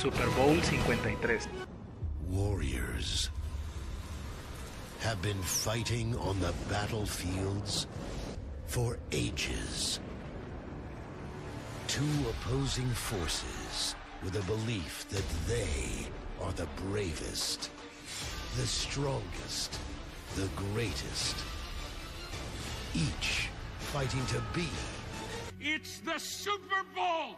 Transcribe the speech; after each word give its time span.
Super 0.00 0.30
Bowl 0.30 0.54
53. 0.54 1.40
Warriors 2.26 3.28
have 5.00 5.20
been 5.20 5.42
fighting 5.42 6.16
on 6.16 6.40
the 6.40 6.54
battlefields 6.70 7.86
for 8.66 8.98
ages. 9.12 10.00
Two 11.86 12.08
opposing 12.30 12.88
forces 12.88 13.94
with 14.24 14.36
a 14.36 14.42
belief 14.44 15.04
that 15.10 15.28
they 15.46 16.08
are 16.42 16.52
the 16.52 16.68
bravest, 16.88 17.68
the 18.56 18.66
strongest, 18.66 19.78
the 20.34 20.48
greatest. 20.72 21.36
Each 22.94 23.50
fighting 23.92 24.24
to 24.28 24.42
be 24.54 24.66
It's 25.60 25.98
the 25.98 26.18
Super 26.18 26.86
Bowl! 26.96 27.36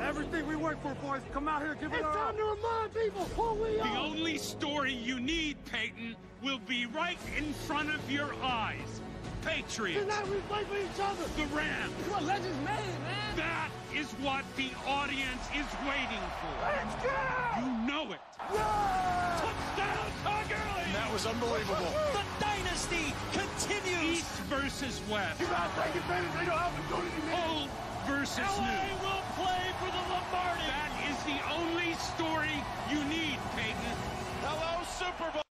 Everything 0.00 0.46
we 0.46 0.56
work 0.56 0.80
for, 0.82 0.94
boys, 0.94 1.22
come 1.32 1.48
out 1.48 1.62
here, 1.62 1.74
give 1.74 1.92
it 1.92 1.96
It's 1.96 2.14
time 2.14 2.36
to 2.36 2.44
remind 2.44 2.94
people 2.94 3.24
who 3.36 3.62
we 3.62 3.80
are! 3.80 3.92
The 3.92 3.98
only 3.98 4.38
story 4.38 4.92
you 4.92 5.18
need, 5.18 5.56
Peyton, 5.64 6.14
will 6.42 6.60
be 6.60 6.86
right 6.86 7.18
in 7.36 7.52
front 7.52 7.90
of 7.90 8.10
your 8.10 8.32
eyes. 8.42 9.00
Patriots. 9.44 10.00
Tonight 10.00 10.28
we 10.28 10.38
fight 10.48 10.66
for 10.66 10.76
each 10.76 11.00
other. 11.00 11.22
The 11.36 11.46
Rams. 11.54 11.92
What 12.10 12.24
legends 12.24 12.56
made, 12.58 12.98
man. 13.06 13.36
That 13.36 13.70
is 13.94 14.06
what 14.22 14.44
the 14.56 14.70
audience 14.86 15.44
is 15.54 15.66
waiting 15.86 16.24
for. 16.42 16.54
Let's 16.62 16.94
go! 17.02 17.10
You 17.58 17.86
know 17.86 18.12
it. 18.12 18.20
Yeah! 18.54 19.40
Touchdown, 19.40 20.06
Todd 20.22 20.46
Gurley! 20.48 20.92
That 20.92 21.10
was 21.12 21.26
unbelievable. 21.26 21.92
The 22.12 22.24
dynasty 22.40 23.14
continues. 23.32 24.18
East 24.18 24.40
versus 24.46 25.00
West. 25.10 25.40
You 25.40 25.46
guys 25.46 25.70
take 25.82 25.94
advantage 25.94 26.34
of 26.34 26.42
your 26.46 26.54
opportunity, 26.54 27.26
man. 27.26 27.68
Versus 28.08 28.38
LA 28.38 28.64
new. 28.64 28.96
will 29.04 29.20
play 29.36 29.68
for 29.78 29.90
the 29.92 30.00
Lombardi. 30.08 30.64
That 30.64 30.88
is 31.12 31.18
the 31.28 31.36
only 31.52 31.92
story 31.92 32.56
you 32.88 33.04
need, 33.04 33.36
Peyton. 33.54 33.96
Hello, 34.40 34.80
Super 34.96 35.28
Bowl. 35.30 35.44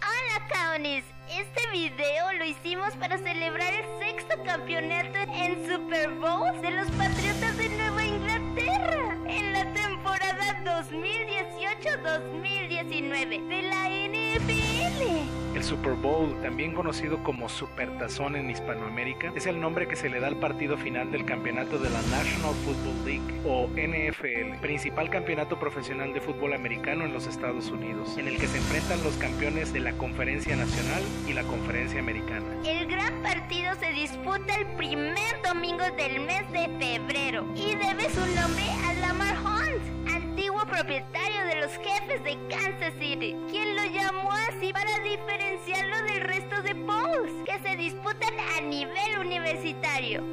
Hola 0.00 0.38
Cownies, 0.54 1.02
este 1.28 1.68
video 1.72 2.32
lo 2.38 2.44
hicimos 2.44 2.94
para 2.94 3.18
celebrar 3.18 3.74
el 3.74 3.84
sexto 3.98 4.40
campeonato 4.44 5.18
en 5.34 5.66
Super 5.68 6.10
Bowl 6.10 6.62
de 6.62 6.70
los 6.70 6.88
Patriotas 6.92 7.56
de 7.58 7.70
Nueva 7.70 8.04
Inglaterra 8.04 9.16
en 9.26 9.52
la 9.52 9.64
temporada 9.72 10.62
2018-2019 10.64 13.48
de 13.48 13.62
la 13.62 13.90
NFL. 13.90 15.39
El 15.60 15.66
Super 15.66 15.92
Bowl, 15.92 16.40
también 16.40 16.72
conocido 16.72 17.22
como 17.22 17.50
Supertazón 17.50 18.34
en 18.34 18.48
Hispanoamérica, 18.48 19.30
es 19.36 19.44
el 19.44 19.60
nombre 19.60 19.86
que 19.86 19.94
se 19.94 20.08
le 20.08 20.18
da 20.18 20.28
al 20.28 20.36
partido 20.36 20.78
final 20.78 21.12
del 21.12 21.26
campeonato 21.26 21.78
de 21.78 21.90
la 21.90 22.00
National 22.00 22.54
Football 22.64 23.04
League 23.04 23.40
o 23.44 23.68
NFL, 23.68 24.58
principal 24.62 25.10
campeonato 25.10 25.60
profesional 25.60 26.14
de 26.14 26.22
fútbol 26.22 26.54
americano 26.54 27.04
en 27.04 27.12
los 27.12 27.26
Estados 27.26 27.70
Unidos, 27.70 28.16
en 28.16 28.28
el 28.28 28.38
que 28.38 28.46
se 28.46 28.56
enfrentan 28.56 29.04
los 29.04 29.18
campeones 29.18 29.70
de 29.74 29.80
la 29.80 29.92
Conferencia 29.92 30.56
Nacional 30.56 31.02
y 31.28 31.34
la 31.34 31.42
Conferencia 31.42 32.00
Americana. 32.00 32.46
El 32.64 32.86
gran 32.86 33.22
partido 33.22 33.74
se 33.80 33.90
disputa 33.92 34.54
el 34.54 34.66
primer 34.78 35.42
domingo 35.44 35.84
del 35.98 36.20
mes 36.20 36.50
de 36.52 36.70
febrero 36.78 37.44
y 37.54 37.74
debe 37.74 38.08
su 38.08 38.20
nombre 38.34 38.64
a 38.86 38.94
Lamar 38.94 39.36
Hunt, 39.36 40.10
antiguo 40.10 40.64
propietario 40.64 41.44
de 41.44 41.60
los 41.60 41.72
jefes 41.76 42.24
de 42.24 42.38
Kansas 42.48 42.94
City, 42.98 43.36
quien 43.50 43.76
lo 43.76 43.84
llamó 43.84 44.09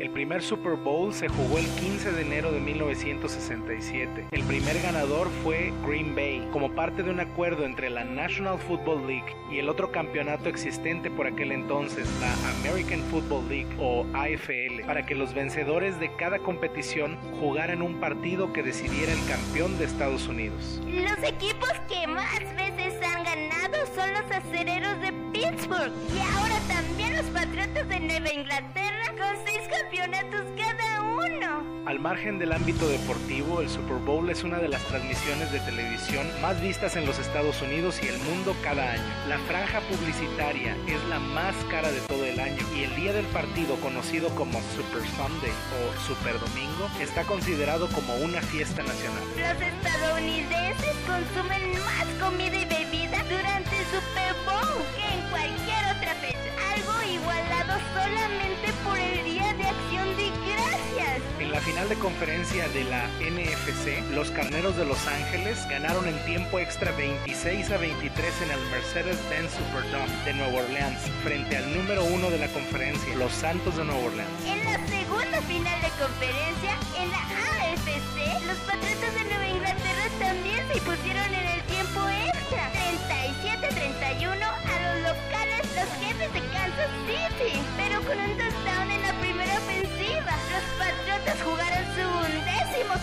El 0.08 0.14
primer 0.14 0.42
Super 0.42 0.76
Bowl 0.76 1.14
se 1.14 1.28
jugó 1.28 1.58
el 1.58 1.66
15 1.66 2.14
de 2.14 2.22
enero 2.22 2.54
de 2.54 2.62
1967. 2.62 4.28
El 4.32 4.44
primer 4.44 4.82
ganador 4.82 5.30
fue 5.44 5.74
Green 5.86 6.16
Bay, 6.16 6.48
como 6.54 6.72
parte 6.72 7.04
de 7.04 7.12
un 7.12 7.20
acuerdo 7.20 7.66
entre 7.66 7.90
la 7.90 8.06
National 8.06 8.58
Football 8.58 9.06
League 9.06 9.36
y 9.52 9.60
el 9.60 9.68
otro 9.68 9.92
campeonato 9.92 10.48
existente 10.48 11.12
por 11.12 11.28
aquel 11.28 11.52
entonces, 11.52 12.08
la 12.22 12.34
American 12.52 13.02
Football 13.12 13.50
League 13.50 13.68
o 13.80 14.06
AFL, 14.14 14.86
para 14.86 15.06
que 15.06 15.14
los 15.14 15.34
vencedores 15.34 16.00
de 16.00 16.10
cada 16.16 16.40
competición 16.40 17.18
jugaran 17.42 17.82
un 17.82 18.00
partido 18.00 18.54
que 18.54 18.64
decidiera 18.64 19.12
el 19.12 19.26
campeón 19.28 19.78
de 19.78 19.84
Estados 19.84 20.30
Unidos. 20.30 20.82
Los 20.88 21.22
equipos 21.22 21.74
que 21.90 22.08
más 22.08 22.40
veces 22.56 22.94
han 23.04 23.26
ganado 23.26 23.86
son 23.94 24.14
los 24.14 24.32
acereros 24.32 25.02
de 25.02 25.12
Pittsburgh 25.34 25.92
y 26.16 26.20
ahora 26.38 26.56
también 26.70 27.18
los 27.18 27.26
Patriotas 27.26 27.90
de 27.90 28.00
Nueva 28.00 28.34
Inglaterra 28.34 28.87
con 29.18 29.46
seis 29.46 29.62
campeonatos 29.70 30.46
cada 30.58 31.02
uno. 31.02 31.84
Al 31.86 32.00
margen 32.00 32.38
del 32.38 32.52
ámbito 32.52 32.88
deportivo, 32.88 33.62
el 33.62 33.70
Super 33.70 33.98
Bowl 33.98 34.30
es 34.30 34.44
una 34.44 34.60
de 34.60 34.68
las 34.68 34.84
transmisiones 34.86 35.52
de 35.52 35.60
televisión 35.62 36.28
más 36.42 36.62
vistas 36.62 36.96
en 36.96 37.06
los 37.06 37.18
Estados 37.18 37.62
Unidos 37.62 38.00
y 38.04 38.08
el 38.08 38.18
mundo 38.20 38.56
cada 38.62 38.92
año. 38.92 39.04
La 39.28 39.40
franja 39.40 39.80
publicitaria 39.82 40.76
es 40.88 41.04
la 41.06 41.20
más 41.20 41.56
cara 41.70 41.92
de 41.92 42.02
todo 42.02 42.26
el 42.26 42.40
año 42.40 42.62
y 42.76 42.84
el 42.84 42.96
día 42.96 43.14
del 43.14 43.26
partido, 43.28 43.76
conocido 43.78 44.30
como 44.36 44.60
Super 44.76 45.08
Sunday 45.16 45.52
o 45.78 46.00
Super 46.02 46.40
Domingo, 46.40 46.90
está 47.00 47.24
considerado 47.24 47.88
como 47.90 48.16
una 48.18 48.42
fiesta 48.42 48.84
nacional. 48.84 49.24
Los 49.38 49.62
estadounidenses 49.62 50.96
consumen 51.08 51.72
más 51.72 52.06
comida 52.20 52.58
y 52.58 52.66
bebida 52.66 53.24
durante 53.30 53.78
el 53.78 53.86
Super 53.86 54.34
Bowl 54.46 54.84
que 54.96 55.06
en 55.14 55.30
cualquier 55.30 55.96
otra 55.96 56.16
fecha. 56.16 56.38
Igualado 57.28 57.74
solamente 57.94 58.72
por 58.86 58.98
el 58.98 59.26
Día 59.26 59.54
de 59.54 59.64
Acción 59.64 60.16
de 60.16 60.30
Gracias. 60.48 61.22
En 61.40 61.52
la 61.52 61.60
final 61.60 61.90
de 61.90 61.96
conferencia 61.96 62.70
de 62.70 62.86
la 62.86 63.06
NFC, 63.20 64.02
los 64.14 64.32
Carneros 64.32 64.78
de 64.78 64.86
Los 64.86 65.06
Ángeles 65.08 65.68
ganaron 65.70 66.08
en 66.08 66.18
tiempo 66.26 66.58
extra 66.58 66.94
26 66.94 67.72
a 67.72 67.78
23 67.78 68.42
en 68.44 68.52
el 68.52 68.60
Mercedes-Benz 68.72 69.52
Superdome 69.52 70.24
de 70.24 70.34
Nueva 70.36 70.60
Orleans 70.62 71.00
frente 71.22 71.58
al 71.58 71.76
número 71.76 72.06
uno 72.06 72.30
de 72.30 72.38
la 72.38 72.48
conferencia, 72.48 73.14
los 73.18 73.34
Santos 73.34 73.76
de 73.76 73.84
Nueva 73.84 74.06
Orleans. 74.06 74.46
En 74.46 74.64
la 74.64 74.88
segunda 74.88 75.42
final 75.42 75.82
de 75.82 75.90
conferencia, 76.00 76.78
en 76.98 77.12
la 77.12 77.47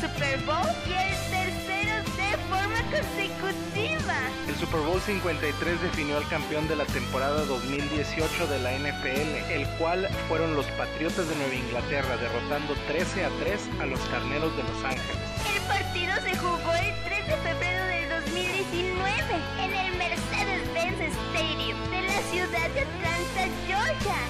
Super 0.05 0.39
Bowl 0.45 0.69
y 0.87 0.93
el 0.93 1.17
tercero 1.31 1.97
de 2.21 2.37
forma 2.51 2.77
consecutiva. 2.93 4.15
El 4.47 4.55
Super 4.57 4.81
Bowl 4.81 5.01
53 5.01 5.81
definió 5.81 6.19
al 6.19 6.29
campeón 6.29 6.69
de 6.69 6.77
la 6.77 6.85
temporada 6.85 7.47
2018 7.47 8.47
de 8.49 8.59
la 8.59 8.77
NFL, 8.77 9.51
el 9.51 9.67
cual 9.79 10.07
fueron 10.29 10.57
los 10.57 10.67
Patriotas 10.73 11.27
de 11.27 11.35
Nueva 11.37 11.55
Inglaterra, 11.55 12.19
derrotando 12.19 12.75
13 12.87 13.25
a 13.25 13.31
3 13.41 13.61
a 13.81 13.87
los 13.87 14.01
Carneros 14.11 14.55
de 14.59 14.63
Los 14.65 14.85
Ángeles. 14.85 15.17
El 15.57 15.63
partido 15.63 16.13
se 16.23 16.37
jugó 16.37 16.73
el 16.75 16.93
3 17.05 17.27
de 17.27 17.37
febrero 17.39 17.85
del 17.87 18.09
2019 18.29 19.25
en 19.57 19.73
el 19.73 19.97
Mercedes-Benz 19.97 21.01
Stadium 21.01 21.81
de 21.89 22.03
la 22.03 22.21
ciudad 22.31 22.69
de 22.77 22.81
Atlanta, 22.81 23.49
Georgia, 23.67 24.21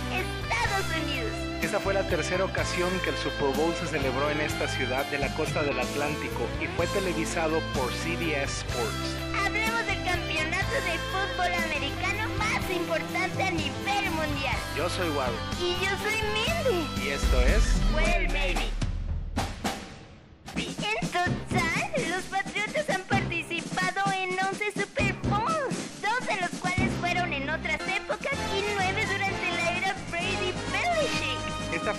Estados 0.74 1.02
Unidos. 1.04 1.32
Esta 1.62 1.78
fue 1.80 1.94
la 1.94 2.02
tercera 2.08 2.44
ocasión 2.44 2.90
que 3.04 3.10
el 3.10 3.16
Super 3.16 3.56
Bowl 3.56 3.72
se 3.74 3.86
celebró 3.86 4.30
en 4.30 4.40
esta 4.40 4.66
ciudad 4.68 5.04
de 5.06 5.18
la 5.18 5.32
costa 5.34 5.62
del 5.62 5.78
Atlántico 5.78 6.46
y 6.60 6.66
fue 6.76 6.86
televisado 6.88 7.60
por 7.74 7.90
CBS 7.92 8.64
Sports. 8.66 9.16
Hablemos 9.46 9.86
del 9.86 10.04
campeonato 10.04 10.74
de 10.84 10.98
fútbol 11.12 11.52
americano 11.64 12.28
más 12.38 12.70
importante 12.70 13.42
a 13.42 13.50
nivel 13.50 14.10
mundial. 14.10 14.56
Yo 14.76 14.88
soy 14.90 15.08
Warren 15.10 15.34
Y 15.60 15.74
yo 15.84 15.90
soy 16.02 16.20
Mindy. 16.34 17.02
y 17.04 17.08
esto 17.10 17.40
es 17.40 17.62
Well, 17.94 18.28
maybe. 18.32 18.73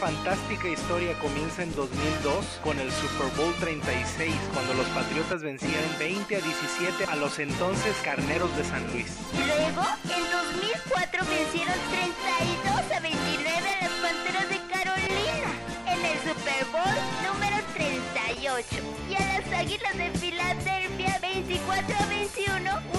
Fantástica 0.06 0.68
historia 0.68 1.18
comienza 1.18 1.64
en 1.64 1.74
2002 1.74 2.46
con 2.64 2.78
el 2.80 2.92
Super 2.92 3.26
Bowl 3.36 3.52
36, 3.60 4.36
cuando 4.54 4.76
los 4.76 4.86
Patriotas 4.90 5.42
vencieron 5.42 5.90
20 5.98 6.36
a 6.36 6.42
17 6.42 7.06
a 7.06 7.16
los 7.16 7.40
entonces 7.40 7.96
Carneros 8.04 8.56
de 8.56 8.64
San 8.66 8.86
Luis. 8.92 9.18
Luego, 9.34 9.82
en 10.06 10.24
2004 10.62 11.26
vencieron 11.26 11.74
32 11.90 12.92
a 12.92 13.00
29 13.00 13.68
a 13.68 13.82
las 13.82 13.94
Panteras 14.06 14.50
de 14.50 14.60
Carolina 14.70 15.50
en 15.88 16.06
el 16.06 16.18
Super 16.20 16.66
Bowl 16.72 16.98
número 17.26 17.58
38 17.74 18.68
y 19.10 19.16
a 19.16 19.40
las 19.40 19.60
Águilas 19.60 19.98
de 19.98 20.12
Filadelfia 20.20 21.18
24 21.20 21.96
a 21.98 22.06
21 22.06 22.95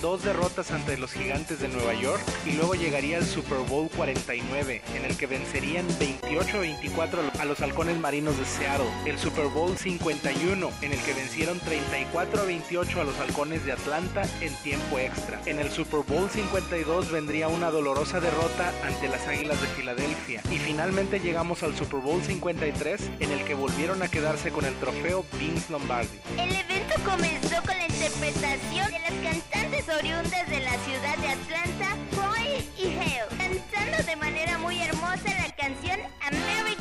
dos 0.00 0.22
derrotas 0.22 0.70
ante 0.70 0.96
los 0.96 1.12
Gigantes 1.12 1.60
de 1.60 1.68
Nueva 1.68 1.94
York 1.94 2.22
y 2.46 2.52
luego 2.52 2.74
llegaría 2.74 3.18
el 3.18 3.24
Super 3.24 3.58
Bowl 3.68 3.88
49, 3.94 4.82
en 4.94 5.04
el 5.04 5.16
que 5.16 5.26
vencerían 5.26 5.86
28-24 5.98 7.18
a 7.18 7.22
los 7.22 7.29
Halcones 7.40 7.98
Marinos 7.98 8.38
de 8.38 8.44
Seattle, 8.44 8.86
el 9.06 9.18
Super 9.18 9.46
Bowl 9.46 9.76
51, 9.76 10.70
en 10.82 10.92
el 10.92 10.98
que 11.00 11.14
vencieron 11.14 11.58
34-28 11.60 13.00
a 13.00 13.04
los 13.04 13.18
Halcones 13.18 13.64
de 13.64 13.72
Atlanta 13.72 14.22
en 14.42 14.54
tiempo 14.56 14.98
extra. 14.98 15.40
En 15.46 15.58
el 15.58 15.70
Super 15.70 16.00
Bowl 16.06 16.28
52 16.28 17.10
vendría 17.10 17.48
una 17.48 17.70
dolorosa 17.70 18.20
derrota 18.20 18.72
ante 18.84 19.08
las 19.08 19.26
Águilas 19.26 19.58
de 19.58 19.66
Filadelfia 19.68 20.42
y 20.50 20.58
finalmente 20.58 21.18
llegamos 21.18 21.62
al 21.62 21.74
Super 21.74 22.00
Bowl 22.00 22.22
53 22.22 23.10
en 23.20 23.32
el 23.32 23.42
que 23.44 23.54
volvieron 23.54 24.02
a 24.02 24.08
quedarse 24.08 24.50
con 24.50 24.66
el 24.66 24.74
trofeo 24.74 25.24
Vince 25.38 25.72
Lombardi. 25.72 26.20
El 26.36 26.52
evento 26.54 26.94
comenzó 27.04 27.56
con 27.62 27.76
la 27.76 27.86
interpretación 27.86 28.92
de 28.92 28.98
las 28.98 29.32
cantantes 29.32 29.88
oriundas 29.88 30.50
de 30.50 30.60
la 30.60 30.78
ciudad 30.78 31.16
de 31.16 31.28
Atlanta, 31.28 31.96
Troy 32.10 32.68
y 32.76 32.98
Hale, 32.98 33.24
cantando 33.38 34.04
de 34.04 34.16
manera 34.16 34.58
muy 34.58 34.78
hermosa 34.78 35.24
la 35.24 35.56
canción 35.56 36.00
America 36.20 36.79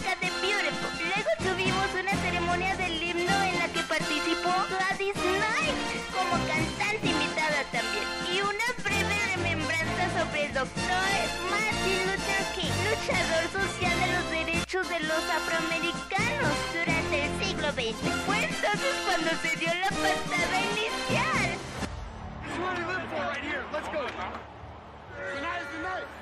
remembranza 10.30 10.30
sobre 10.30 10.46
el 10.46 10.54
doctor 10.54 10.84
Martin 11.50 12.00
Luther 12.06 12.46
King, 12.56 12.74
luchador 12.90 13.44
social 13.52 14.00
de 14.00 14.08
los 14.14 14.32
derechos 14.32 14.90
de 14.90 15.00
los 15.02 15.24
afroamericanos 15.30 16.54
durante 16.74 17.26
el 17.26 17.44
siglo 17.44 17.72
XX. 17.72 18.26
Fue 18.26 18.44
entonces 18.44 18.96
cuando 19.06 19.30
se 19.42 19.56
dio 19.58 19.74
la 19.74 19.90
patada 19.90 20.62
inicial. 20.72 21.58
This 22.44 22.54
is 22.54 22.60
what 22.60 22.78
we 22.78 22.84
live 22.86 23.08
for 23.10 23.22
right 23.22 23.44
here. 23.44 23.64
Let's 23.74 23.88
go. 23.90 24.06
Tonight 25.36 25.62
is 25.62 25.68
the 25.76 25.82
night. 25.84 26.19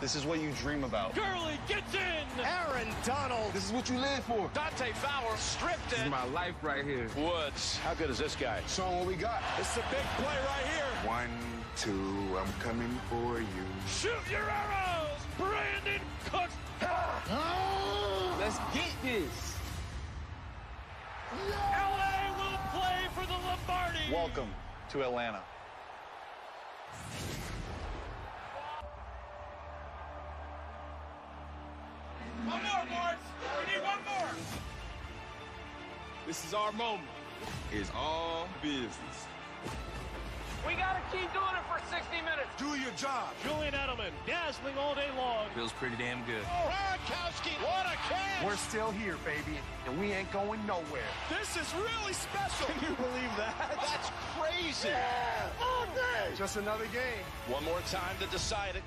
This 0.00 0.14
is 0.14 0.24
what 0.24 0.40
you 0.40 0.52
dream 0.52 0.84
about. 0.84 1.12
Gurley 1.16 1.58
gets 1.66 1.92
in! 1.92 2.44
Aaron 2.44 2.86
Donald. 3.04 3.52
This 3.52 3.66
is 3.66 3.72
what 3.72 3.90
you 3.90 3.98
live 3.98 4.22
for. 4.24 4.48
Dante 4.54 4.92
Fowler 4.92 5.36
stripped 5.36 5.92
it. 5.92 6.08
my 6.08 6.24
life 6.26 6.54
right 6.62 6.84
here. 6.84 7.08
Woods. 7.16 7.78
How 7.78 7.94
good 7.94 8.08
is 8.08 8.18
this 8.18 8.36
guy? 8.36 8.62
Showing 8.68 8.98
what 8.98 9.06
we 9.08 9.16
got. 9.16 9.42
It's 9.58 9.76
a 9.76 9.80
big 9.90 10.04
play 10.16 10.26
right 10.26 10.66
here. 10.72 11.08
One, 11.08 11.28
two, 11.76 12.38
I'm 12.38 12.52
coming 12.60 12.96
for 13.10 13.40
you. 13.40 13.46
Shoot 13.88 14.12
your 14.30 14.48
arrows! 14.48 15.18
Brandon 15.36 16.00
Cooks! 16.30 16.54
Ah! 16.80 18.36
Let's 18.38 18.58
get 18.72 18.92
this. 19.02 19.54
LA 21.50 22.38
will 22.38 22.58
play 22.70 23.08
for 23.16 23.26
the 23.26 23.32
Lombardi! 23.32 24.12
Welcome 24.12 24.50
to 24.90 25.02
Atlanta. 25.02 25.40
One 32.46 32.62
more, 32.62 32.84
boys! 32.86 33.18
We 33.58 33.74
need 33.74 33.82
one 33.82 33.98
more! 34.06 34.30
This 36.26 36.44
is 36.46 36.54
our 36.54 36.72
moment. 36.72 37.08
It's 37.72 37.90
all 37.96 38.48
business. 38.62 39.26
We 40.66 40.74
gotta 40.74 41.00
keep 41.10 41.32
doing 41.32 41.54
it 41.56 41.64
for 41.66 41.80
60 41.90 42.14
minutes! 42.22 42.50
Do 42.58 42.78
your 42.78 42.92
job. 42.92 43.34
Julian 43.42 43.74
Edelman, 43.74 44.12
dazzling 44.26 44.76
all 44.78 44.94
day 44.94 45.08
long. 45.16 45.48
Feels 45.54 45.72
pretty 45.72 45.96
damn 45.96 46.24
good. 46.26 46.44
Oh. 46.46 46.70
Gronkowski, 47.08 47.56
what 47.62 47.86
a 47.86 47.96
catch! 48.06 48.44
We're 48.44 48.56
still 48.56 48.90
here, 48.90 49.16
baby, 49.24 49.58
and 49.86 49.98
we 49.98 50.12
ain't 50.12 50.30
going 50.30 50.64
nowhere. 50.66 51.10
This 51.28 51.56
is 51.56 51.72
really 51.74 52.12
special! 52.12 52.66
Can 52.66 52.90
you 52.90 52.96
believe 52.96 53.34
that? 53.36 53.74
That's 53.80 54.10
crazy! 54.38 54.94
Just 56.36 56.56
another 56.56 56.86
game. 56.86 57.24
One 57.48 57.64
more 57.64 57.80
time 57.90 58.16
to 58.20 58.26
decide 58.26 58.76
it. 58.76 58.82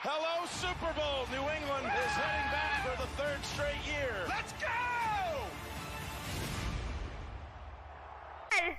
Hello, 0.00 0.46
Super 0.46 0.94
Bowl! 0.94 1.26
New 1.34 1.42
England 1.58 1.90
is 1.90 2.12
heading 2.14 2.52
back 2.54 2.86
for 2.86 2.94
the 3.02 3.08
third 3.18 3.44
straight 3.44 3.82
year. 3.84 4.14
Let's 4.28 4.52
go! 4.52 4.97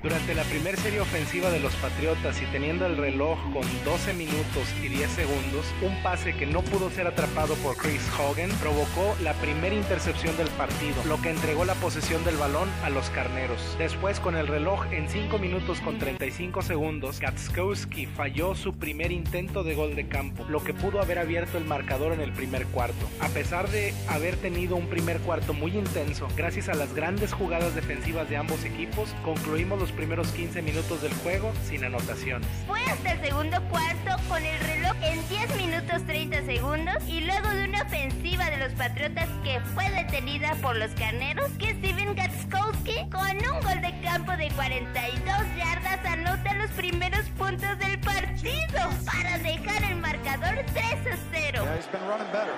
Durante 0.01 0.33
la 0.33 0.43
primera 0.43 0.77
serie 0.77 1.01
ofensiva 1.01 1.49
de 1.49 1.59
los 1.59 1.75
Patriotas 1.75 2.41
y 2.41 2.45
teniendo 2.45 2.85
el 2.85 2.95
reloj 2.95 3.37
con 3.51 3.63
12 3.83 4.13
minutos 4.13 4.63
y 4.81 4.87
10 4.87 5.09
segundos, 5.09 5.65
un 5.81 6.01
pase 6.01 6.33
que 6.33 6.45
no 6.45 6.61
pudo 6.61 6.89
ser 6.89 7.07
atrapado 7.07 7.55
por 7.55 7.75
Chris 7.75 8.01
Hogan 8.17 8.49
provocó 8.61 9.15
la 9.21 9.33
primera 9.33 9.75
intercepción 9.75 10.35
del 10.37 10.47
partido, 10.49 10.95
lo 11.05 11.21
que 11.21 11.31
entregó 11.31 11.65
la 11.65 11.73
posesión 11.75 12.23
del 12.23 12.37
balón 12.37 12.69
a 12.83 12.89
los 12.89 13.09
carneros. 13.09 13.75
Después, 13.77 14.19
con 14.19 14.37
el 14.37 14.47
reloj 14.47 14.85
en 14.91 15.09
5 15.09 15.37
minutos 15.37 15.81
con 15.81 15.99
35 15.99 16.61
segundos, 16.61 17.19
Katskowski 17.19 18.05
falló 18.05 18.55
su 18.55 18.73
primer 18.73 19.11
intento 19.11 19.63
de 19.63 19.75
gol 19.75 19.95
de 19.95 20.07
campo, 20.07 20.45
lo 20.47 20.63
que 20.63 20.73
pudo 20.73 21.01
haber 21.01 21.19
abierto 21.19 21.57
el 21.57 21.65
marcador 21.65 22.13
en 22.13 22.21
el 22.21 22.31
primer 22.31 22.65
cuarto. 22.67 23.09
A 23.19 23.27
pesar 23.29 23.69
de 23.69 23.93
haber 24.07 24.37
tenido 24.37 24.75
un 24.75 24.87
primer 24.87 25.19
cuarto 25.19 25.53
muy 25.53 25.71
intenso, 25.77 26.27
gracias 26.37 26.69
a 26.69 26.73
las 26.73 26.93
grandes 26.93 27.33
jugadas 27.33 27.75
defensivas 27.75 28.29
de 28.29 28.37
ambos 28.37 28.63
equipos, 28.63 29.13
concluimos 29.25 29.78
los 29.79 29.91
primeros 29.93 30.27
15 30.31 30.61
minutos 30.61 31.01
del 31.01 31.13
juego 31.15 31.51
sin 31.63 31.83
anotaciones. 31.85 32.47
Fue 32.67 32.81
hasta 32.83 33.13
el 33.13 33.21
segundo 33.21 33.57
cuarto 33.69 34.15
con 34.27 34.43
el 34.43 34.59
reloj 34.59 34.93
en 35.01 35.27
10 35.29 35.55
minutos 35.55 36.05
30 36.05 36.45
segundos 36.45 36.95
y 37.07 37.21
luego 37.21 37.49
de 37.49 37.63
una 37.65 37.83
ofensiva 37.83 38.49
de 38.49 38.57
los 38.57 38.73
Patriotas 38.73 39.29
que 39.43 39.59
fue 39.73 39.89
detenida 39.91 40.55
por 40.61 40.75
los 40.75 40.91
carneros 40.91 41.49
que 41.53 41.71
Steven 41.75 42.13
Gatzkowski 42.15 43.09
con 43.09 43.37
un 43.37 43.61
gol 43.61 43.81
de 43.81 43.93
campo 44.03 44.33
de 44.33 44.49
42 44.51 45.23
yardas 45.57 46.05
anota 46.05 46.53
los 46.55 46.71
primeros 46.71 47.25
puntos 47.37 47.79
del 47.79 47.99
partido 48.01 48.89
para 49.05 49.37
dejar 49.39 49.83
el 49.83 49.97
marcador 49.97 50.65
3 50.73 50.83
a 50.85 51.17
0. 51.31 51.65
he's 51.75 51.87
been 51.87 52.05
running 52.07 52.27
better. 52.33 52.53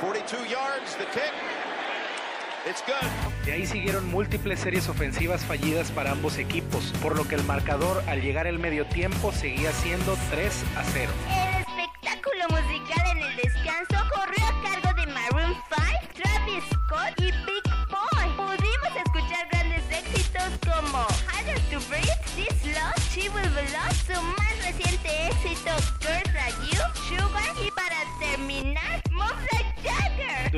From 0.00 0.12
42 0.12 0.50
yards, 0.50 0.94
the 0.96 1.04
kick. 1.06 1.32
It's 2.66 2.82
good. 2.86 3.44
De 3.44 3.52
ahí 3.52 3.66
siguieron 3.66 4.08
múltiples 4.08 4.58
series 4.58 4.88
ofensivas 4.88 5.44
fallidas 5.44 5.90
para 5.90 6.12
ambos 6.12 6.38
equipos, 6.38 6.94
por 7.02 7.14
lo 7.14 7.28
que 7.28 7.34
el 7.34 7.44
marcador 7.44 8.02
al 8.06 8.22
llegar 8.22 8.46
al 8.46 8.58
medio 8.58 8.86
tiempo 8.86 9.32
seguía 9.32 9.70
siendo 9.70 10.16
3 10.30 10.64
a 10.76 10.82
0. 10.82 11.12
El 11.28 11.60
espectáculo 11.60 12.44
musical 12.48 13.06
en 13.12 13.22
el 13.22 13.36
descanso 13.36 14.08
corrió 14.14 14.46
a 14.46 14.62
cargo 14.62 14.98
de 14.98 15.12
Maroon 15.12 15.54
5, 15.68 16.12
Travis 16.14 16.64
Scott 16.70 17.12
y 17.18 17.24
Big 17.44 17.64
Boy. 17.90 18.28
Pudimos 18.34 18.96
escuchar 19.04 19.46
grandes 19.50 19.84
éxitos 19.90 20.48
como 20.64 21.06
Harder 21.28 21.60
to 21.70 21.80
Breathe, 21.90 22.18
This 22.34 22.64
Love, 22.64 22.96
She 23.12 23.28
Will 23.28 23.50
Belong, 23.50 23.92
su 24.06 24.22
más 24.22 24.64
reciente 24.64 25.28
éxito 25.28 25.93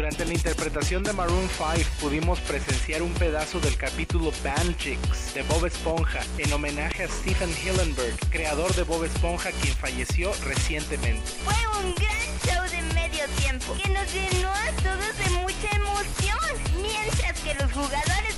Durante 0.06 0.24
la 0.24 0.34
interpretación 0.34 1.02
de 1.02 1.12
Maroon 1.12 1.48
5 1.48 1.90
pudimos 2.00 2.38
presenciar 2.38 3.02
un 3.02 3.12
pedazo 3.14 3.58
del 3.58 3.76
capítulo 3.76 4.30
Band 4.44 4.76
Chicks 4.76 5.34
de 5.34 5.42
Bob 5.42 5.66
Esponja 5.66 6.20
en 6.38 6.52
homenaje 6.52 7.02
a 7.02 7.08
Stephen 7.08 7.50
Hillenburg, 7.50 8.14
creador 8.30 8.72
de 8.76 8.84
Bob 8.84 9.02
Esponja 9.02 9.50
quien 9.50 9.74
falleció 9.74 10.32
recientemente. 10.44 11.28
Fue 11.44 11.82
un 11.82 11.92
gran 11.96 12.38
show 12.46 12.70
de 12.70 12.94
medio 12.94 13.24
tiempo 13.40 13.74
que 13.82 13.88
nos 13.88 14.14
llenó 14.14 14.48
a 14.48 14.70
todos 14.80 15.18
de 15.18 15.28
mucha 15.40 15.74
emoción, 15.74 16.80
mientras 16.80 17.40
que 17.40 17.54
los 17.54 17.72
jugadores 17.72 18.35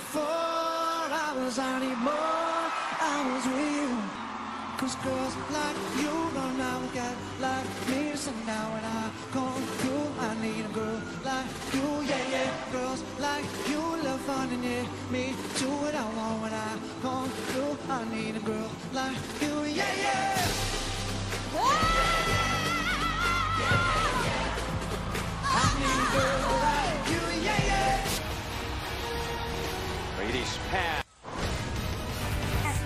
24 0.00 0.22
hours, 0.22 1.58
I 1.58 1.78
need 1.78 1.98
more 1.98 2.66
hours 3.00 3.44
with 3.44 3.76
you. 3.76 3.98
Cause 4.78 4.96
girls 4.96 5.36
like 5.52 5.76
you 6.00 6.14
don't 6.34 6.56
now 6.56 6.80
get 6.94 7.14
like 7.38 7.68
me. 7.88 8.16
So 8.16 8.30
now 8.46 8.72
when 8.72 8.84
I 8.84 9.10
call 9.30 9.58
you, 9.84 9.98
I 10.18 10.34
need 10.40 10.64
a 10.64 10.72
girl 10.72 11.00
like 11.22 11.46
you, 11.74 11.88
yeah, 12.08 12.30
yeah. 12.30 12.50
Girls 12.72 13.04
like 13.18 13.44
you 13.68 13.80
love 14.02 14.20
fun 14.22 14.48
and 14.48 14.64
yeah, 14.64 14.86
me 15.12 15.34
do 15.58 15.68
what 15.68 15.94
I 15.94 16.04
want 16.16 16.42
when 16.42 16.54
I 16.54 16.70
call 17.02 17.26
you. 17.54 17.76
I 17.90 18.04
need 18.14 18.36
a 18.36 18.40
girl 18.40 18.70
like 18.94 19.18
you, 19.42 19.64
yeah, 19.64 19.94
yeah. 20.00 20.48
I 21.56 21.99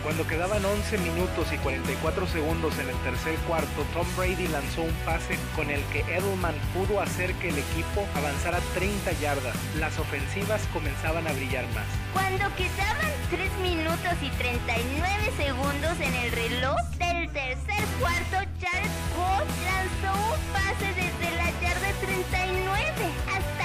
Cuando 0.04 0.26
quedaban 0.26 0.62
11 0.62 0.98
minutos 0.98 1.50
y 1.52 1.56
44 1.56 2.26
segundos 2.26 2.78
en 2.78 2.90
el 2.90 2.96
tercer 2.96 3.36
cuarto, 3.48 3.84
Tom 3.94 4.06
Brady 4.16 4.48
lanzó 4.48 4.82
un 4.82 4.92
pase 5.06 5.38
con 5.56 5.70
el 5.70 5.82
que 5.92 6.00
Edelman 6.00 6.54
pudo 6.74 7.00
hacer 7.00 7.32
que 7.36 7.48
el 7.48 7.58
equipo 7.58 8.06
avanzara 8.14 8.58
30 8.74 9.12
yardas. 9.12 9.56
Las 9.80 9.98
ofensivas 9.98 10.60
comenzaban 10.74 11.26
a 11.26 11.32
brillar 11.32 11.64
más. 11.74 11.86
Cuando 12.12 12.44
quedaban 12.54 13.12
3 13.30 13.50
minutos 13.62 14.12
y 14.20 14.28
39 14.30 15.32
segundos 15.38 16.00
en 16.00 16.14
el 16.14 16.32
reloj 16.32 16.80
del 16.98 17.32
tercer 17.32 17.84
cuarto, 17.98 18.36
Jared 18.60 18.94
Goff 19.16 19.48
lanzó 19.64 20.12
un 20.36 20.40
pase 20.52 20.86
desde 21.00 21.36
la 21.36 21.50
yarda 21.60 21.92
39 22.00 22.92
hasta 23.32 23.63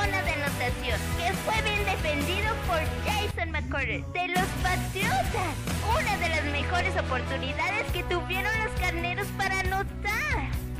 la 0.00 0.06
zona 0.06 0.22
de 0.22 0.32
anotación, 0.32 1.00
que 1.18 1.32
fue 1.44 1.62
bien 1.62 1.84
defendido 1.84 2.54
por 2.66 2.80
Jason 3.04 3.50
McCurry 3.50 4.04
de 4.12 4.28
los 4.28 4.46
Patriotas. 4.62 5.54
Una 5.98 6.16
de 6.18 6.28
las 6.28 6.44
mejores 6.44 6.96
oportunidades 6.96 7.90
que 7.92 8.02
tuvieron 8.04 8.52
los 8.64 8.80
carneros 8.80 9.26
para 9.36 9.60
anotar. 9.60 9.90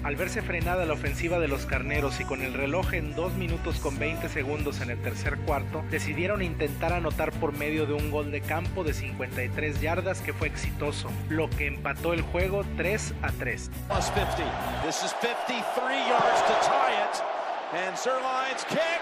Al 0.03 0.17
verse 0.17 0.41
frenada 0.41 0.87
la 0.87 0.95
ofensiva 0.95 1.39
de 1.39 1.49
los 1.49 1.67
carneros 1.67 2.21
y 2.21 2.25
con 2.25 2.41
el 2.41 2.55
reloj 2.55 2.95
en 2.95 3.15
2 3.15 3.35
minutos 3.35 3.79
con 3.81 3.99
20 3.99 4.31
segundos 4.31 4.81
en 4.81 4.91
el 4.91 5.03
tercer 5.03 5.37
cuarto, 5.41 5.85
decidieron 5.91 6.41
intentar 6.41 6.95
anotar 6.95 7.33
por 7.33 7.53
medio 7.53 7.85
de 7.85 7.93
un 7.93 8.11
gol 8.11 8.31
de 8.31 8.41
campo 8.41 8.83
de 8.83 8.95
53 8.95 9.81
yardas 9.83 10.23
que 10.23 10.33
fue 10.33 10.49
exitoso, 10.49 11.11
lo 11.29 11.51
que 11.51 11.67
empató 11.67 12.15
el 12.15 12.23
juego 12.23 12.65
3 12.79 13.15
a 13.21 13.33
3. 13.33 13.71
Plus 13.89 14.05
50. 14.07 14.83
This 14.87 15.03
is 15.03 15.15
53 15.21 16.09
yards 16.09 16.43
to 16.47 16.55
tie 16.67 17.05
it. 17.05 17.23
And 17.73 17.97
Sirline's 17.97 18.65
kick 18.65 19.00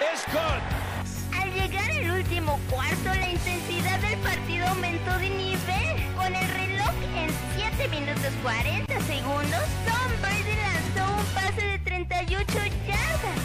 Al 0.00 1.52
llegar 1.52 1.90
el 1.90 2.10
último 2.12 2.60
cuarto, 2.70 3.06
la 3.06 3.30
intensidad 3.30 3.98
del 3.98 4.16
partido 4.20 4.68
aumentó 4.68 5.18
de 5.18 5.28
nivel. 5.28 6.14
Con 6.14 6.36
el 6.36 6.48
reloj 6.50 6.94
en 7.16 7.30
7 7.56 7.88
minutos 7.88 8.32
40 8.44 9.00
segundos, 9.00 9.64
Tom 9.86 10.12
lanzó 10.22 11.16
un 11.16 11.24
pase 11.34 11.66
de 11.66 11.78
38 11.80 12.46
yardas 12.86 13.37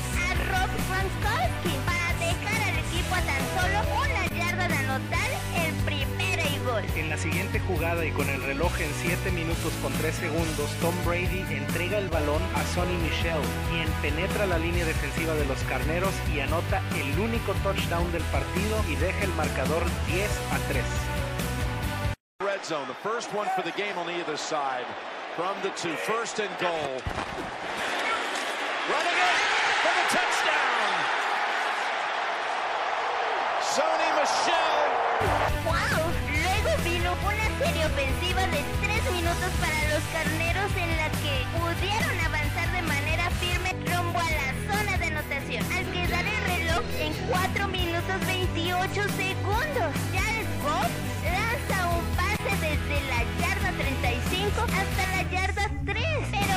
En 6.73 7.07
la 7.07 7.17
siguiente 7.17 7.59
jugada 7.59 8.03
y 8.03 8.09
con 8.09 8.27
el 8.27 8.41
reloj 8.41 8.71
en 8.81 8.91
7 9.03 9.29
minutos 9.29 9.71
con 9.83 9.93
3 9.93 10.15
segundos, 10.15 10.71
Tom 10.81 10.95
Brady 11.05 11.45
entrega 11.53 11.99
el 11.99 12.09
balón 12.09 12.41
a 12.55 12.63
Sonny 12.73 12.97
Michel, 12.97 13.39
quien 13.69 13.87
penetra 14.01 14.47
la 14.47 14.57
línea 14.57 14.83
defensiva 14.83 15.35
de 15.35 15.45
los 15.45 15.59
carneros 15.69 16.11
y 16.33 16.39
anota 16.39 16.81
el 16.95 17.19
único 17.19 17.53
touchdown 17.61 18.11
del 18.11 18.23
partido 18.23 18.83
y 18.89 18.95
deja 18.95 19.23
el 19.23 19.33
marcador 19.33 19.83
10 20.07 20.29
a 20.51 20.57
3. 20.67 20.83
Red 22.39 22.63
zone, 22.63 22.87
the 22.87 23.07
first 23.07 23.31
one 23.35 23.47
for 23.55 23.63
the 23.63 23.73
game 23.77 23.95
on 23.99 24.09
either 24.09 24.35
side. 24.35 24.87
From 25.35 25.53
the 25.61 25.69
two, 25.77 25.95
first 26.09 26.39
and 26.39 26.49
goal. 26.59 26.97
Ofensiva 37.81 38.45
de 38.47 38.61
3 38.81 39.11
minutos 39.17 39.49
para 39.59 39.79
los 39.89 40.03
carneros 40.13 40.69
en 40.77 40.89
la 40.97 41.09
que 41.21 41.33
pudieron 41.57 42.15
avanzar 42.21 42.71
de 42.71 42.81
manera 42.83 43.29
firme 43.41 43.73
rumbo 43.89 44.19
a 44.19 44.29
la 44.29 44.49
zona 44.69 44.97
de 44.97 45.05
anotación. 45.07 45.63
Al 45.73 45.85
quedar 45.91 46.25
el 46.25 46.41
reloj 46.53 46.83
en 47.01 47.13
4 47.27 47.67
minutos 47.69 48.17
28 48.27 48.93
segundos, 49.17 49.89
Jared 50.13 50.49
Goff 50.61 50.91
lanza 51.25 51.77
un 51.97 52.05
pase 52.13 52.51
desde 52.61 52.97
la 53.09 53.21
yarda 53.41 53.71
35 53.73 54.61
hasta 54.61 55.03
la 55.15 55.23
yarda 55.31 55.65
3, 55.85 55.97
pero 56.29 56.52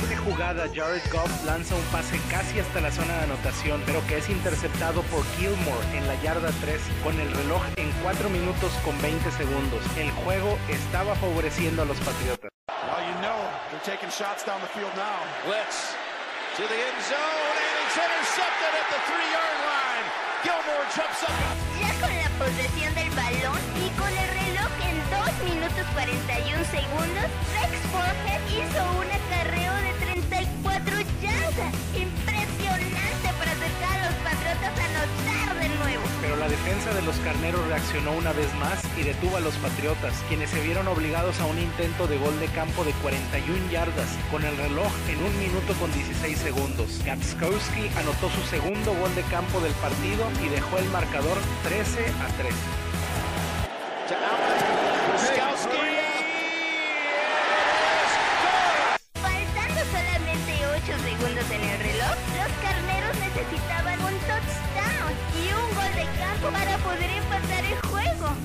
siguiente 0.00 0.16
jugada, 0.28 0.68
Jared 0.74 1.02
Goff 1.10 1.44
lanza 1.46 1.74
un 1.74 1.82
pase 1.84 2.20
casi 2.30 2.60
hasta 2.60 2.80
la 2.82 2.90
zona 2.90 3.16
de 3.16 3.24
anotación, 3.24 3.82
pero 3.86 4.06
que 4.06 4.18
es 4.18 4.28
interceptado 4.28 5.00
por 5.04 5.24
Gilmore 5.36 5.96
en 5.96 6.06
la 6.06 6.14
yarda 6.20 6.50
3 6.60 6.80
con 7.02 7.18
el 7.18 7.32
reloj 7.32 7.62
en 7.76 7.90
4 8.02 8.28
minutos 8.28 8.72
con 8.84 9.00
20 9.00 9.30
segundos. 9.30 9.80
El 9.96 10.10
juego 10.10 10.58
estaba 10.68 11.14
favoreciendo 11.14 11.80
a 11.80 11.84
los 11.86 11.96
Patriotas. 12.00 12.50
Well, 12.68 13.00
you 13.08 13.16
know 13.22 13.40
they're 13.70 13.80
taking 13.84 14.10
shots 14.10 14.44
down 14.44 14.60
the 14.60 14.68
field 14.76 14.92
now. 14.96 15.24
Blitz 15.46 15.96
to 16.56 16.62
the 16.68 16.76
end 16.76 17.00
zone, 17.08 17.56
and 17.56 17.76
it's 17.88 17.96
intercepted 17.96 18.72
at 18.76 18.88
the 18.92 19.00
three-yard 19.08 19.58
line. 19.64 20.06
Gilmore 20.44 20.86
jumps 20.92 21.22
up. 21.24 22.25
Minutos 25.46 25.86
41 25.94 26.64
segundos, 26.74 27.28
Rex 27.54 27.86
hizo 28.50 28.82
un 28.98 29.06
acarreo 29.06 29.74
de 29.86 29.92
34 30.02 30.96
yardas. 31.22 31.72
Impresionante 31.94 33.26
para 33.38 33.52
acercar 33.52 33.94
a 33.94 34.06
los 34.06 34.16
Patriotas 34.26 34.74
a 34.74 34.84
anotar 34.90 35.60
de 35.60 35.68
nuevo. 35.78 36.02
Pero 36.20 36.36
la 36.36 36.48
defensa 36.48 36.92
de 36.94 37.02
los 37.02 37.16
carneros 37.18 37.64
reaccionó 37.68 38.12
una 38.12 38.32
vez 38.32 38.52
más 38.54 38.82
y 38.98 39.02
detuvo 39.02 39.36
a 39.36 39.40
los 39.40 39.54
Patriotas, 39.56 40.14
quienes 40.28 40.50
se 40.50 40.60
vieron 40.62 40.88
obligados 40.88 41.38
a 41.40 41.46
un 41.46 41.58
intento 41.58 42.06
de 42.06 42.18
gol 42.18 42.38
de 42.40 42.48
campo 42.48 42.84
de 42.84 42.92
41 43.02 43.70
yardas, 43.70 44.18
con 44.30 44.44
el 44.44 44.56
reloj 44.56 44.90
en 45.08 45.22
1 45.22 45.30
minuto 45.38 45.74
con 45.78 45.92
16 45.92 46.38
segundos. 46.38 47.02
Gapskowski 47.04 47.88
anotó 47.98 48.30
su 48.30 48.42
segundo 48.50 48.94
gol 48.94 49.14
de 49.14 49.22
campo 49.30 49.60
del 49.60 49.74
partido 49.74 50.26
y 50.44 50.48
dejó 50.48 50.78
el 50.78 50.88
marcador 50.90 51.38
13 51.62 52.00
a 52.20 52.26
3. 52.36 52.54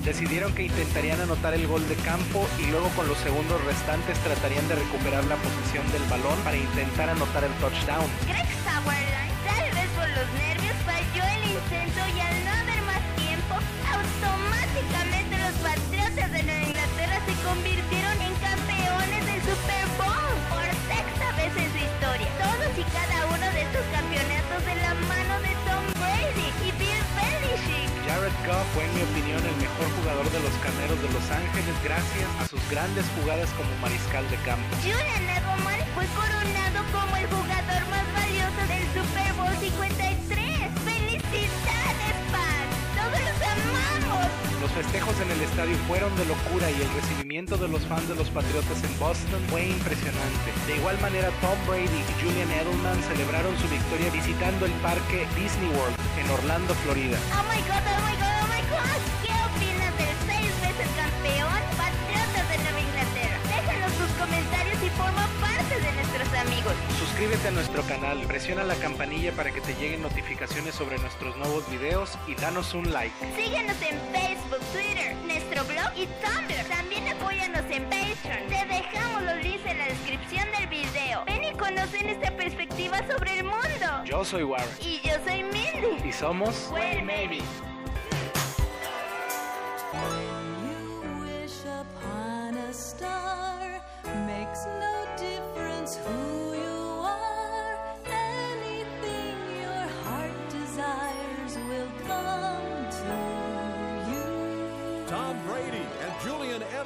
Decidieron 0.04 0.52
que 0.52 0.64
intentarían 0.64 1.20
anotar 1.20 1.54
el 1.54 1.66
gol 1.68 1.86
de 1.88 1.94
campo 2.02 2.48
y 2.58 2.66
luego 2.72 2.88
con 2.98 3.06
los 3.06 3.16
segundos 3.18 3.62
restantes 3.64 4.18
tratarían 4.18 4.66
de 4.66 4.74
recuperar 4.74 5.22
la 5.30 5.36
posesión 5.36 5.86
del 5.92 6.02
balón 6.10 6.34
para 6.42 6.56
intentar 6.56 7.08
anotar 7.08 7.44
el 7.44 7.54
touchdown. 7.62 8.10
Greg 8.26 8.50
Sauerline, 8.66 9.30
tal 9.46 9.66
vez 9.78 9.88
por 9.94 10.08
los 10.10 10.26
nervios, 10.42 10.74
falló 10.82 11.22
el 11.22 11.54
intento 11.54 12.02
y 12.02 12.18
al 12.18 12.34
no 12.42 12.50
haber 12.50 12.82
más 12.82 13.02
tiempo, 13.14 13.54
automáticamente 13.94 15.38
los 15.38 15.54
Patriotas 15.62 16.28
de 16.34 16.42
Nueva 16.50 16.66
Inglaterra 16.66 17.18
se 17.22 17.34
convirtieron 17.46 18.16
en 18.26 18.34
campeones 18.42 19.22
del 19.22 19.40
Super 19.46 19.86
Bowl 20.02 20.34
por 20.50 20.66
sexta 20.90 21.30
vez 21.38 21.54
en 21.54 21.68
su 21.70 21.78
historia. 21.78 22.26
Todos 22.42 22.74
y 22.74 22.84
cada 22.90 23.18
uno 23.30 23.46
de 23.54 23.60
estos 23.70 23.86
campeonatos 23.94 24.60
de 24.66 24.74
la 24.82 24.92
mano 25.06 25.34
de 25.46 25.52
Tom 25.62 25.84
Brady 25.94 26.48
y 26.66 26.70
Bill 26.74 27.06
Belichick. 27.14 27.86
Jared 28.02 28.34
Goff 28.50 28.66
fue 28.74 28.82
en 28.82 28.92
mi 28.98 29.02
opinión 29.06 29.38
el 29.46 29.61
mejor 29.72 29.88
jugador 29.96 30.28
de 30.30 30.40
los 30.40 30.52
carneros 30.60 31.00
de 31.00 31.08
Los 31.12 31.26
Ángeles 31.30 31.74
gracias 31.82 32.28
a 32.40 32.44
sus 32.46 32.60
grandes 32.68 33.04
jugadas 33.16 33.48
como 33.56 33.70
mariscal 33.80 34.24
de 34.28 34.36
campo. 34.44 34.68
Julian 34.84 35.24
Edelman 35.24 35.80
fue 35.96 36.04
coronado 36.12 36.78
como 36.92 37.16
el 37.16 37.26
jugador 37.26 37.82
más 37.88 38.06
valioso 38.12 38.60
del 38.68 38.84
Super 38.92 39.30
Bowl 39.32 39.56
53. 39.56 40.68
¡Felicidades, 40.84 42.16
fans! 42.28 42.72
¡Todos 43.00 43.20
los 43.24 43.38
amamos! 43.40 44.28
Los 44.60 44.70
festejos 44.72 45.16
en 45.20 45.30
el 45.30 45.40
estadio 45.40 45.76
fueron 45.88 46.12
de 46.16 46.24
locura 46.26 46.70
y 46.70 46.76
el 46.76 46.90
recibimiento 46.92 47.56
de 47.56 47.68
los 47.68 47.82
fans 47.86 48.08
de 48.08 48.16
los 48.16 48.28
Patriotas 48.28 48.76
en 48.84 48.92
Boston 48.98 49.40
fue 49.48 49.72
impresionante. 49.72 50.48
De 50.66 50.76
igual 50.76 51.00
manera, 51.00 51.32
Tom 51.40 51.56
Brady 51.66 51.88
y 51.88 52.14
Julian 52.20 52.50
Edelman 52.50 53.00
celebraron 53.08 53.56
su 53.56 53.68
victoria 53.72 54.10
visitando 54.12 54.66
el 54.66 54.72
parque 54.84 55.26
Disney 55.34 55.70
World 55.72 55.96
en 56.20 56.28
Orlando, 56.30 56.74
Florida. 56.84 57.16
¡Oh 57.32 57.44
my 57.48 57.60
god, 57.64 57.80
oh 57.80 58.04
my 58.04 58.12
god, 58.12 58.12
oh 58.12 58.12
my 58.12 58.16
god! 58.20 58.31
Suscríbete 67.22 67.48
a 67.48 67.52
nuestro 67.52 67.82
canal, 67.84 68.18
presiona 68.26 68.64
la 68.64 68.74
campanilla 68.74 69.30
para 69.30 69.52
que 69.52 69.60
te 69.60 69.76
lleguen 69.76 70.02
notificaciones 70.02 70.74
sobre 70.74 70.98
nuestros 70.98 71.36
nuevos 71.36 71.70
videos 71.70 72.18
y 72.26 72.34
danos 72.34 72.74
un 72.74 72.92
like. 72.92 73.14
Síguenos 73.36 73.76
en 73.80 73.96
Facebook, 74.10 74.58
Twitter, 74.72 75.14
nuestro 75.24 75.62
blog 75.66 75.92
y 75.94 76.06
Tumblr. 76.20 76.68
También 76.68 77.06
apóyanos 77.06 77.62
en 77.70 77.84
Patreon. 77.84 78.48
Te 78.48 78.74
dejamos 78.74 79.22
los 79.22 79.36
links 79.36 79.66
en 79.66 79.78
la 79.78 79.84
descripción 79.86 80.48
del 80.58 80.66
video. 80.66 81.24
Ven 81.26 81.44
y 81.44 81.52
conoce 81.52 82.02
nuestra 82.02 82.36
perspectiva 82.36 82.98
sobre 83.08 83.38
el 83.38 83.44
mundo. 83.44 84.04
Yo 84.04 84.24
soy 84.24 84.42
Warren 84.42 84.74
Y 84.80 85.00
yo 85.04 85.14
soy 85.24 85.44
Mindy. 85.44 86.08
y 86.08 86.12
somos 86.12 86.70
Well, 86.72 87.04
maybe. 87.04 87.38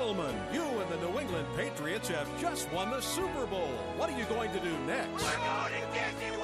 Gentlemen, 0.07 0.37
you 0.53 0.63
and 0.63 0.89
the 0.89 0.97
New 0.99 1.19
England 1.19 1.49
Patriots 1.57 2.07
have 2.11 2.29
just 2.41 2.71
won 2.71 2.91
the 2.91 3.01
Super 3.01 3.45
Bowl. 3.47 3.73
What 3.97 4.09
are 4.09 4.17
you 4.17 4.25
going 4.27 4.53
to 4.53 4.61
do 4.61 4.71
next? 4.87 5.11
We're 5.11 5.37
going 5.37 5.73
to 5.73 5.99
Disney 5.99 6.36